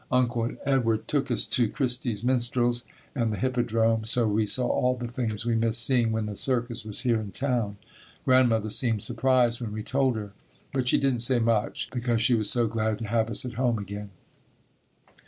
Uncle 0.11 0.49
Edward 0.65 1.07
took 1.07 1.29
us 1.29 1.43
to 1.43 1.69
Christie's 1.69 2.23
Minstrels 2.23 2.85
and 3.13 3.31
the 3.31 3.37
Hippodrome, 3.37 4.03
so 4.03 4.27
we 4.27 4.47
saw 4.47 4.65
all 4.67 4.95
the 4.95 5.07
things 5.07 5.45
we 5.45 5.53
missed 5.53 5.85
seeing 5.85 6.11
when 6.11 6.25
the 6.25 6.35
circus 6.35 6.83
was 6.83 7.01
here 7.01 7.21
in 7.21 7.29
town. 7.29 7.77
Grandmother 8.25 8.71
seemed 8.71 9.03
surprised 9.03 9.61
when 9.61 9.71
we 9.73 9.83
told 9.83 10.15
her, 10.15 10.33
but 10.73 10.87
she 10.89 10.97
didn't 10.97 11.19
say 11.21 11.37
much 11.37 11.87
because 11.91 12.19
she 12.19 12.33
was 12.33 12.49
so 12.49 12.65
glad 12.65 12.97
to 12.97 13.07
have 13.09 13.29
us 13.29 13.45
at 13.45 13.53
home 13.61 13.77
again. 13.77 14.09